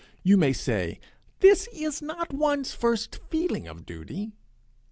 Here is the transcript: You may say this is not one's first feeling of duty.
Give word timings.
You 0.23 0.35
may 0.35 0.51
say 0.51 0.99
this 1.41 1.67
is 1.71 2.01
not 2.01 2.33
one's 2.33 2.73
first 2.73 3.19
feeling 3.29 3.67
of 3.67 3.85
duty. 3.85 4.31